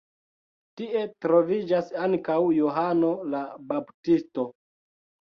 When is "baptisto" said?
3.73-4.47